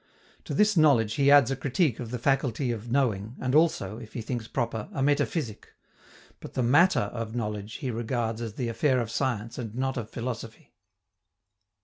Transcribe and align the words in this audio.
To 0.45 0.55
this 0.55 0.75
knowledge 0.75 1.13
he 1.13 1.29
adds 1.29 1.51
a 1.51 1.55
critique 1.55 1.99
of 1.99 2.09
the 2.09 2.17
faculty 2.17 2.71
of 2.71 2.89
knowing, 2.89 3.35
and 3.39 3.53
also, 3.53 3.99
if 3.99 4.13
he 4.13 4.21
thinks 4.23 4.47
proper, 4.47 4.89
a 4.93 5.03
metaphysic; 5.03 5.75
but 6.39 6.55
the 6.55 6.63
matter 6.63 7.11
of 7.13 7.35
knowledge 7.35 7.73
he 7.75 7.91
regards 7.91 8.41
as 8.41 8.53
the 8.55 8.67
affair 8.67 8.99
of 8.99 9.11
science 9.11 9.59
and 9.59 9.75
not 9.75 9.97
of 9.97 10.09
philosophy. 10.09 10.73